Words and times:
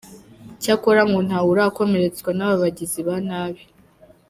cyakora 0.61 1.01
ngo 1.09 1.19
ntawe 1.27 1.49
urakomeretswa 1.53 2.29
n’aba 2.37 2.55
bagizi 2.63 2.99
ba 3.07 3.15
nabi. 3.27 3.63